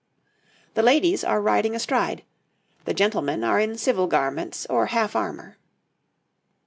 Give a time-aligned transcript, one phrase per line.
[0.73, 2.23] The ladies are riding astride,
[2.85, 5.59] the gentlemen are in civil garments or half armour.